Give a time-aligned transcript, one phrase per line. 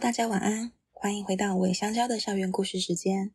[0.00, 3.30] 大家晚安，欢迎回到伪香蕉的校园故事时间。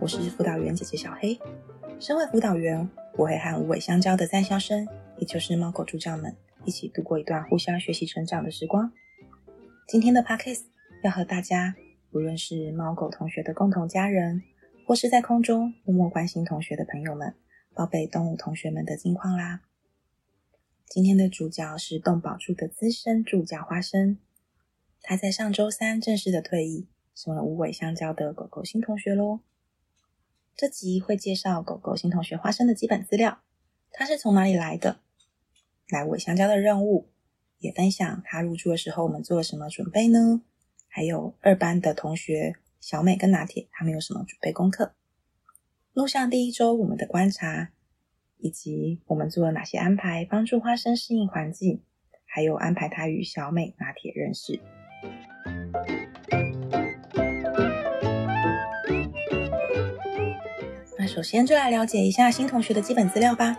[0.00, 1.38] 我是辅导员姐姐小黑。
[2.00, 8.90] 身为辅导员，我会和无尾香蕉的在校生，也就是猫狗助教们，一起度过一段互相学习成长的时光。
[9.86, 10.62] 今天的 Pockets
[11.02, 11.74] 要和大家，
[12.12, 14.42] 无论是猫狗同学的共同家人，
[14.86, 17.34] 或是在空中默默关心同学的朋友们，
[17.74, 19.60] 报备动物同学们的近况啦。
[20.86, 24.18] 今天的主角是动保处的资深助教花生，
[25.02, 29.40] 他在上周三正式的退役，成了无尾香蕉的狗狗新同学喽。
[30.54, 33.42] 这集会介绍狗狗新同学花生的基本资料，
[33.90, 35.00] 他是从哪里来的，
[35.88, 37.10] 来尾香蕉的任务，
[37.58, 40.42] 也分享他入住的时候我们做了什么准备呢？
[40.86, 44.94] 还有二班的同学小美跟拿铁，他们有什么准备功课？
[45.92, 47.72] 录像第一周我们的观察，
[48.44, 51.80] 以及我们做了哪些安排，帮助花生适应环境，
[52.26, 54.60] 还有安排他与小美、拿铁认识。
[60.98, 63.58] 那首先就来了解一下新同学的基本资料吧。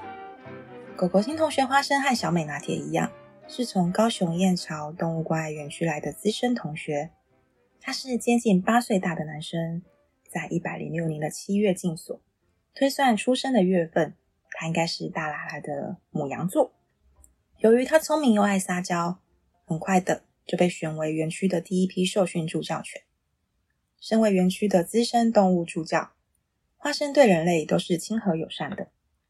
[0.96, 3.12] 狗狗新同学花生和小美、拿铁一样，
[3.48, 7.10] 是从高雄燕巢动物关爱园区来的资深同学。
[7.82, 9.82] 他是接近八岁大的男生，
[10.30, 12.22] 在一百零六年的七月进所，
[12.76, 14.14] 推算出生的月份，
[14.52, 16.74] 他应该是大喇喇的母羊座。
[17.60, 19.20] 由于他聪明又爱撒娇，
[19.66, 23.02] 很快的就被选为园区的第一批受训助教犬。
[24.00, 26.12] 身为园区的资深动物助教，
[26.76, 28.90] 花生对人类都是亲和友善的，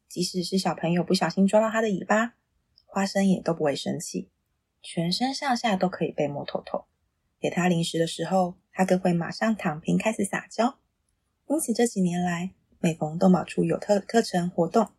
[0.09, 2.33] 即使是小朋友不小心抓到他的尾巴，
[2.86, 4.30] 花生也都不会生气，
[4.81, 6.86] 全身上下都可以被摸透透。
[7.39, 10.80] 给他零食的时候，他更会马上躺平开始撒娇。
[11.47, 14.89] 因此这几年来，每逢动保处有特课程活动，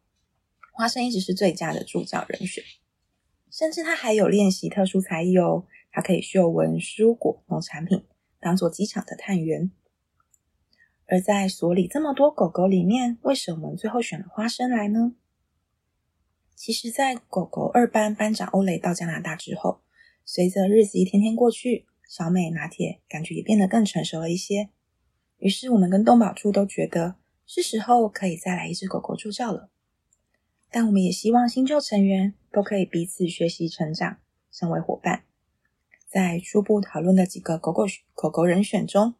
[0.76, 2.62] 花生一直是最佳的助教人选。
[3.50, 8.04] 甚至他还有练习特殊才艺哦，他可以嗅闻蔬果、农产品，
[8.38, 9.70] 当做机场的探员。
[11.06, 15.14] 而在所里这么多狗狗里面，为什么我们最后选了花生来呢？
[16.54, 19.80] 其实，在狗狗二班班长欧雷到加拿大之后，
[20.26, 21.86] 随着日子一天天过去。
[22.08, 24.70] 小美拿铁感觉也变得更成熟了一些，
[25.38, 29.70] 于是我们跟动保处都觉得是时候可以再来一只狗狗助教了。
[30.78, 34.18] 但我们也希望新旧成员都可以彼此学习成长，
[34.52, 35.24] 成为伙伴。
[36.06, 39.14] 在初步讨论的几个狗狗狗狗人选中，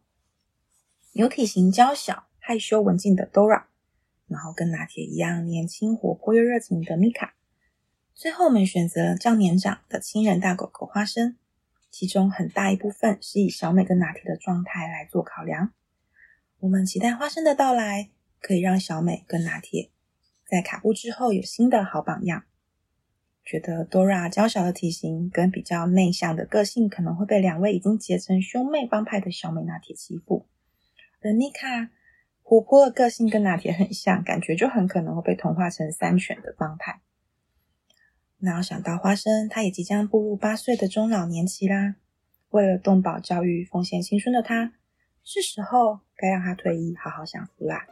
[1.13, 3.63] 有体型娇小、害羞文静的 Dora，
[4.27, 7.33] 然后跟拿铁一样年轻活泼又热情的米卡。
[8.13, 11.37] 最后我们选择较年长的亲人大狗狗花生。
[11.89, 15.73] 其中很大一部分是以小美跟拿铁的状态来做考量。
[16.59, 19.89] 我们期待花生的到来，可以让小美跟拿铁
[20.47, 22.43] 在卡布之后有新的好榜样。
[23.43, 30.47] 觉得 Dora 娇小的体型跟比较内向的个性，可能会被两位已经结成兄妹帮派的小美拿铁欺负。
[31.21, 31.89] 而妮卡
[32.43, 37.01] 活泼的个性跟拿铁很像，感觉就很可能会被同化成三犬的帮派。
[38.39, 41.95] 那我想到花生，他也即将步入八岁的中老年期啦。
[42.49, 44.73] 为了动保教育奉献青春的他，
[45.23, 47.85] 是时候该让他退役，好好享福啦。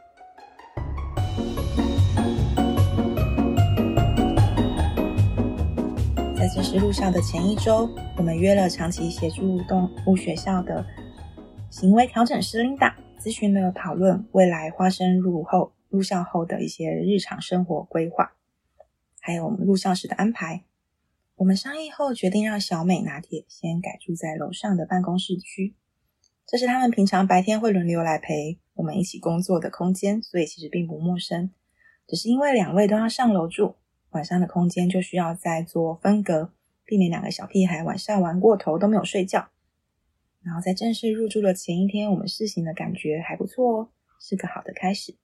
[6.46, 10.86] 在正式入校的前一周，我们约了长期协助动物学校的
[11.70, 18.36] 行为调整师 Linda，，咨询了讨论未来花生入后入校后的一些日常生活规划。
[19.20, 20.62] 还有我们入校时的安排，
[21.34, 25.74] 我们商议后决定让小美拿铁先改住在楼上的办公室区，
[26.46, 31.50] 这是他们平常白天会轮流来陪我们一起工作的空间，所以其实并不陌生。
[32.06, 33.74] 只是因为两位都要上楼住，
[34.16, 36.50] 晚上的空间就需要再做分隔，
[36.84, 39.50] 避免两个小屁孩晚上玩过头都没有睡觉。
[40.42, 43.88] 然后在正式入住的前一天，我们试行的感觉还不错哦，
[44.18, 45.14] 是个好的开始。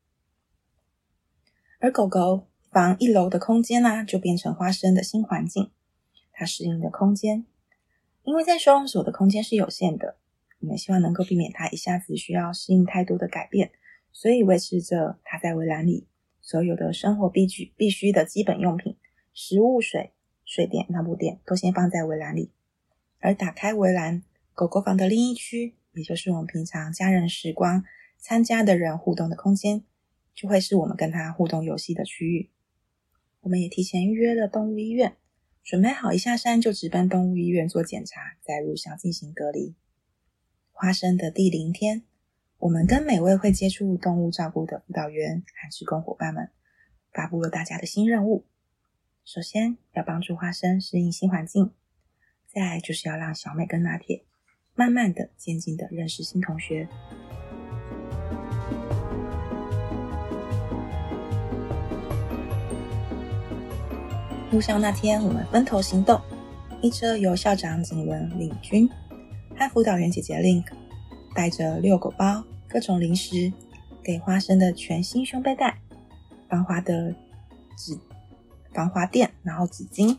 [1.80, 2.46] 而狗狗。
[2.72, 5.70] 房一楼的空间呢、就变成花生的新环境。
[6.32, 7.44] 它适应的空间，
[8.22, 10.16] 因为在收容所的空间是有限的，
[10.60, 13.72] 我们希望能够避免它一下子需要适应太多的改变，
[14.10, 16.06] 所以维持着它在围栏里
[16.42, 18.98] 所有的生活必需必须的基本用品，
[19.32, 20.12] 食物、水、
[20.44, 22.50] 水电、尿布垫都先放在围栏里。
[23.20, 27.84] 而打开围栏，狗狗房的另一区，也就是我们平常家人时光
[28.18, 29.84] 参加的人互动的空间，
[30.34, 32.50] 就会是我们跟它互动游戏的区域。
[33.42, 35.16] 我们也提前预约了动物医院，
[35.62, 39.76] 准备好一下山就直奔动物医院做检查，再入校进行隔离。
[40.72, 42.02] 花生的第零天，
[42.62, 46.48] 我们跟每位会接触动物照顾的辅导员和志工伙伴们
[47.12, 48.46] 发布了大家的新任务。
[49.24, 51.72] 首先要帮助花生适应新环境，
[52.46, 54.22] 再就是要让小美跟拿铁
[54.76, 56.86] 慢慢的、渐进的认识新同学。
[64.52, 66.20] 入校那天，我们分头行动，
[66.80, 68.88] 一车由校长景文领军，
[69.58, 70.66] 和辅导员姐姐 Link
[71.34, 73.52] 带着遛狗包、各种零食，
[74.02, 75.78] 给花生的全新胸背带、
[76.48, 77.14] 防滑的
[77.76, 77.98] 纸。
[78.72, 80.16] 防滑垫，然后纸巾，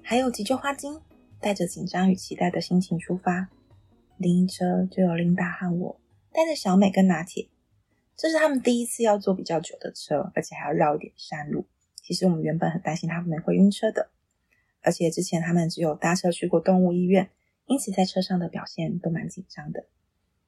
[0.00, 0.98] 还有急救花精，
[1.38, 3.50] 带着紧张与期待的心情出发。
[4.16, 6.00] 另一车就有琳达和我
[6.32, 7.50] 带着小美跟拿铁，
[8.16, 11.66] 这是他们第一次要坐比较久的车，而且还要绕一点山路。
[12.00, 14.08] 其实我们原本很担心他们会晕车的，
[14.80, 17.28] 而且之前他们只有搭车去过动物医院，
[17.66, 19.84] 因此在车上的表现都蛮紧张的。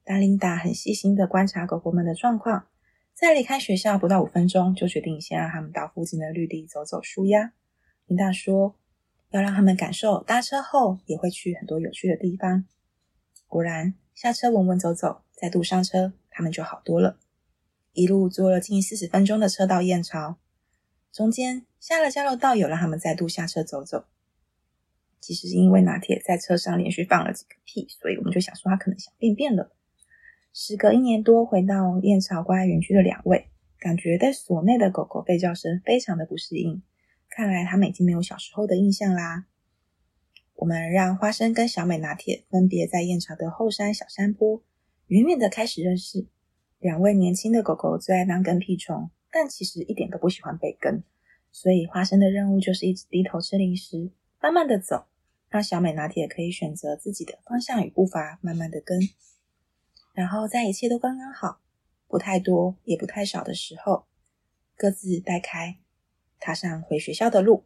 [0.05, 2.67] 但琳达很细心的观察狗狗们的状况。
[3.13, 7.53] 在离开学校不到五分钟，就决定先让他们到附近的绿地走走舒压。
[8.05, 8.75] 琳达说，
[9.31, 12.65] 要让他们感受搭车后也会去很多有趣的地方。
[13.47, 17.17] 果然，下车稳稳走走，再度上车，他们就好多了。
[17.93, 20.35] 一路坐了近四十分钟的车到燕巢，
[21.11, 24.05] 中间下了交流道，有让他们再度下车走走。
[25.21, 29.71] 其实是因为拿铁在车上连续放了几个屁，所以我们就想说他可能想便便了。
[30.57, 36.81] 时隔一年多回到燕巢关爱园区的两位，感觉在所内的狗狗吠叫声非常的不适应。
[37.27, 39.47] 看来他们已经没有小时候的印象啦。
[40.53, 44.63] 我们让花生跟小美拿铁分别在燕巢的后山小山坡，
[45.07, 46.25] 远远的开始认识。
[46.79, 51.03] 两位年轻的狗狗最爱当跟屁虫，但其实一点都不喜欢被跟。
[51.51, 54.09] 所以花生的任务就是一直低头吃零食，
[54.41, 55.03] 慢慢的走，
[55.49, 58.97] 让小美拿铁可以选择自己的方向与步伐，慢慢的跟。
[60.15, 61.59] 然后在一切都刚刚好，
[62.07, 64.07] 不太多也不太少的时候，
[64.77, 65.77] 各自带开，
[66.39, 67.65] 踏上回学校的路。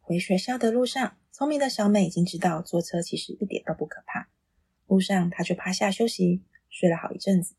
[0.00, 4.28] 回学校的路上，聪明的小美已经知道坐车其实一点都不可怕。
[4.88, 7.54] 路上，她就趴下休息，睡了好一阵子。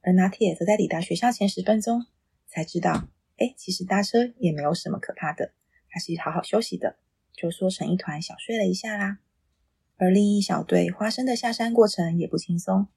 [0.00, 2.04] 而拿铁则在抵达学校前十分钟
[2.48, 5.52] 才知道，哎，其实搭车也没有什么可怕的，
[5.88, 6.98] 她是好好休息的，
[7.32, 9.20] 就缩成一团小睡了一下啦。
[9.96, 12.88] 而另一小队花生的下山过程也不轻松。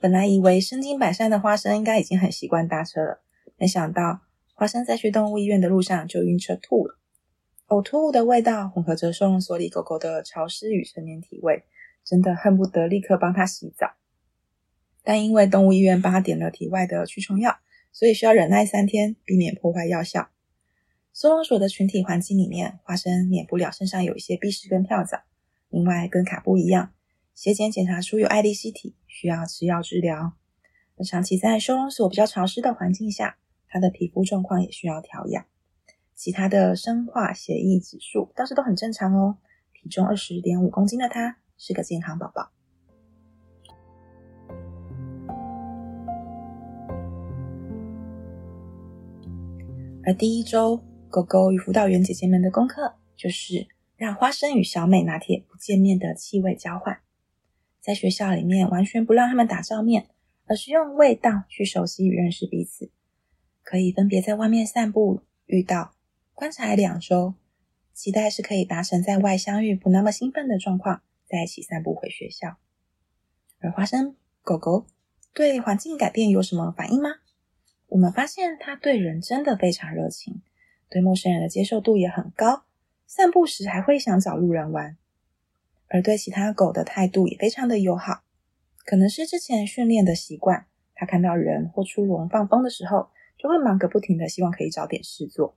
[0.00, 3.20] 本来以为身经百战的花生应该已经很习惯搭车了，
[3.56, 4.20] 没想到
[4.54, 6.96] 花生在去动物医院的路上就晕车吐了。
[7.66, 11.64] 呕吐物的味道混合着收容所里狗狗的潮湿与成年体味，
[12.04, 13.92] 真的恨不得立刻帮它洗澡。
[15.02, 17.58] 但因为动物医院帮他点了体外的驱虫药，
[17.92, 20.28] 所以需要忍耐三天，避免破坏药效。
[21.12, 25.24] 收容所的群体环境里面，花生免不了身上有一些壁虱跟跳蚤，
[25.70, 26.92] 另外跟卡布一样。
[27.38, 30.32] 血检检查出有艾利希体，需要吃药治疗。
[30.96, 33.38] 而长期在收容所比较潮湿的环境下，
[33.68, 35.46] 他的皮肤状况也需要调养。
[36.16, 39.38] 其他的生化血液指数倒是都很正常哦。
[39.72, 42.50] 体重二十点五公斤的他是个健康宝宝。
[50.04, 56.98] 而第一周，狗狗与辅导员姐姐们的功课就是让花生与小美拿铁不见面的气味交换。
[57.88, 60.08] 在学校里面，完全不让他们打照面，
[60.44, 62.90] 而是用味道去熟悉与认识彼此。
[63.62, 65.94] 可以分别在外面散步，遇到，
[66.34, 67.32] 观察两周，
[67.94, 72.58] 期待是可以达成在外相遇不那么兴奋的状况，在一起散步回学校。
[73.58, 74.84] 而花生狗狗
[75.32, 77.08] 对环境改变有什么反应吗？
[77.86, 80.42] 我们发现它对人真的非常热情，
[80.90, 82.64] 对陌生人的接受度也很高，
[83.06, 84.98] 散步时还会想找路人玩。
[85.88, 88.22] 而对其他狗的态度也非常的友好，
[88.84, 90.66] 可能是之前训练的习惯。
[90.94, 95.56] 它看到人或出笼放风的时候，就会忙个不停的，希望可以找点事做。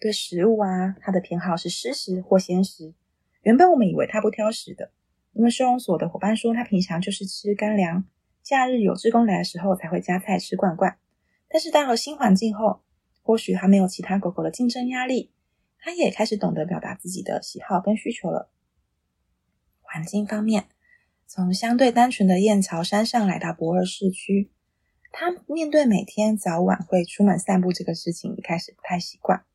[0.00, 2.94] 对食物啊，它的偏好是湿食或鲜食。
[3.42, 4.90] 原本我们以为它不挑食的，
[5.32, 8.04] 因为收容所的伙伴说它平常就是吃干粮，
[8.42, 10.98] 假日有志工来的时候才会加菜吃罐罐。
[11.48, 12.80] 但是到了新环境后，
[13.22, 15.30] 或许它没有其他狗狗的竞争压力，
[15.78, 18.50] 它也开始懂得表达自己的喜好跟需求了。
[19.96, 20.66] 环境方面，
[21.26, 24.50] 从相对单纯的燕巢山上来到博尔市区，
[25.10, 29.46] 他面对每天早晚会出门散步这个事情，一开始不太习惯。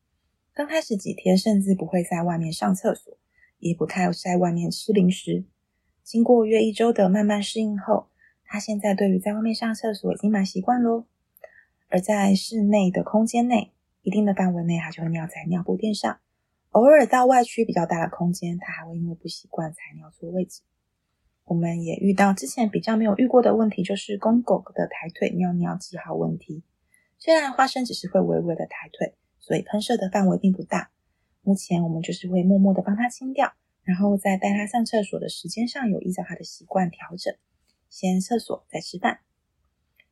[0.52, 3.16] 刚开始几天，甚至不会在外面上厕所，
[3.60, 5.44] 也不太在外面吃零食。
[6.02, 8.08] 经过约一周的慢慢适应后，
[8.44, 11.06] 他现在对于在外面上厕所已经蛮习惯喽。
[11.88, 13.70] 而在室内的空间内，
[14.02, 16.18] 一定的范围内，他就会尿在尿布垫上。
[16.72, 20.62] 偶尔到外区比较大的空间，它还会因为不习惯才尿错位置。
[21.44, 26.62] 我们也遇到之前比较没有遇过的问题，就是公狗狗的抬腿尿尿记号问题。
[27.18, 30.90] 虽然花生只是会微微的抬腿，所以喷射的范围并不大。
[31.42, 33.52] 目前我们就是会默默的帮他清掉，
[33.82, 37.34] 然后在带他上厕所的时间上有依照他的习惯调整，
[37.90, 39.20] 先厕所再吃饭。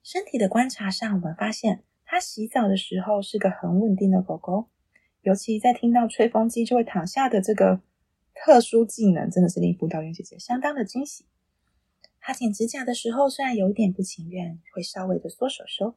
[0.03, 4.69] 身体的观察上，我们发现他洗澡的时候是个很稳定的狗狗，
[5.23, 7.81] 尤其在听到吹风机就会躺下的这个
[8.35, 11.27] 特殊技能，真的是令辅导员姐姐相当的惊喜。
[12.21, 15.95] 她剪指甲的时候，虽然有一点不情愿，会稍微的缩手手，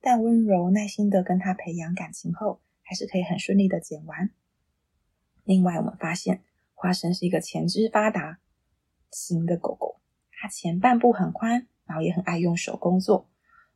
[0.00, 4.30] 但温柔耐心的跟她培养感情后，还是可以很顺利的剪完。
[5.44, 6.42] 另外，我们发现
[6.74, 8.40] 花生是一个前肢发达
[9.10, 10.00] 型的狗狗，
[10.32, 13.28] 它前半部很宽，然后也很爱用手工作，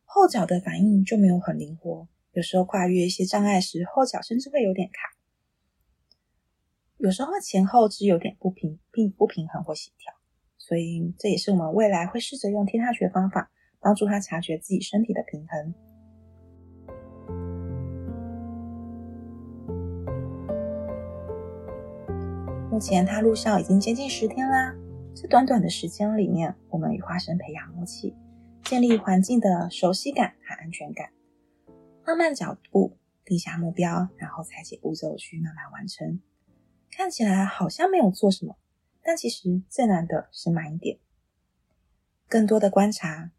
[0.05, 5.11] 后脚的反应就没有很灵活，有时候跨越一些障碍时，后脚甚至会有点卡，
[6.99, 10.15] 有时候前后肢有点不平并不平衡或协调，
[10.57, 15.75] 所以这也是我们未来会试着用踢踏学方法，帮助他察觉自己身体的平衡。
[22.71, 24.77] 目前他入校已经接近十天啦。
[25.13, 28.15] 这短短的时间里面，我们与花生培养默契，
[28.63, 31.11] 建立环境的熟悉感和安全感，
[32.09, 36.19] 放慢脚步，定下目标，然后采取步骤去慢慢完成。
[36.91, 38.57] 看起来好像没有做什么，
[39.03, 40.99] 但其实最难的是慢一点。
[42.27, 43.31] 更多的观察，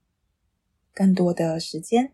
[0.93, 2.13] 更多的时间，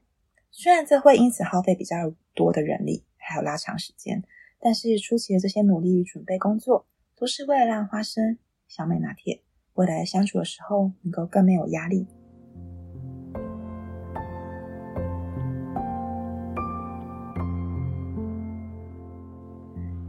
[0.50, 4.24] 虽然这会因此耗费比较多的人力，还有拉长时间，
[4.58, 6.88] 但是初期的这些努力与准备工作。
[7.18, 8.38] 都是为了让花生、
[8.70, 9.42] 小美拿铁
[9.74, 12.08] 未来相处的时候能够更没有压力。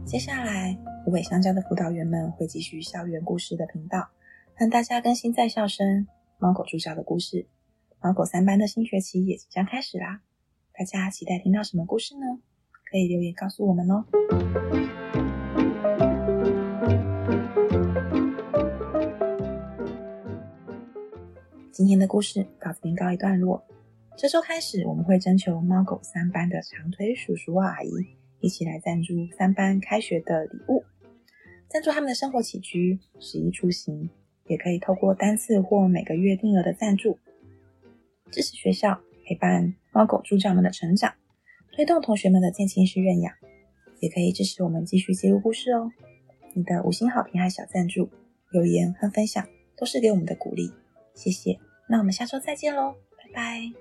[0.07, 0.73] 接下来，
[1.03, 4.07] 湖北香蕉的辅导员们会继续校园故事的频道，
[4.55, 7.45] 让大家更新在校生猫狗助教的故事。
[7.99, 10.21] 猫狗三班的新学期也即将开始啦，
[10.73, 12.39] 大家期待听到什么故事呢？
[12.89, 14.05] 可以留言告诉我们哦。
[21.73, 23.61] 今天的故事到这边告一段落。
[24.15, 30.83] 这周开始，我们会征求猫狗三班的长腿叔叔阿姨一起来赞助三班开学的礼物，
[31.69, 34.09] 赞助他们的生活起居、食衣住行，
[34.45, 37.17] 也可以透过单次或每个月定额的赞助，
[38.31, 41.13] 支持学校陪伴猫狗助教们的成长，
[41.73, 43.33] 推动同学们的渐进式认养，
[43.99, 45.91] 也可以支持我们继续记录故事哦。
[46.53, 48.09] 你的五星好评和小赞助、
[48.51, 50.71] 留言和分享都是给我们的鼓励，
[51.13, 51.59] 谢谢。
[51.89, 53.71] 那我们下周再见喽，拜拜。